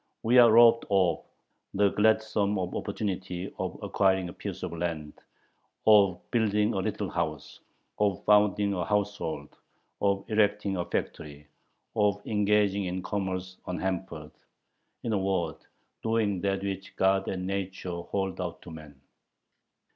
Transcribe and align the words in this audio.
We 0.23 0.39
are 0.39 0.51
robbed 0.51 0.85
of 0.89 1.23
the 1.75 1.89
gladsome 1.91 2.57
opportunity 2.57 3.53
of 3.59 3.77
acquiring 3.83 4.29
a 4.29 4.33
piece 4.33 4.63
of 4.63 4.73
land, 4.73 5.13
of 5.85 6.19
building 6.31 6.73
a 6.73 6.79
little 6.79 7.07
house, 7.11 7.59
of 7.99 8.25
founding 8.25 8.73
a 8.73 8.83
household, 8.83 9.49
of 10.01 10.25
erecting 10.27 10.75
a 10.75 10.85
factory, 10.85 11.47
of 11.95 12.19
engaging 12.25 12.85
in 12.85 13.03
commerce 13.03 13.57
unhampered, 13.67 14.31
in 15.03 15.13
a 15.13 15.19
word, 15.19 15.57
doing 16.01 16.41
that 16.41 16.63
which 16.63 16.95
God 16.95 17.27
and 17.27 17.45
nature 17.45 18.01
hold 18.01 18.41
out 18.41 18.59
to 18.63 18.71
man. 18.71 18.99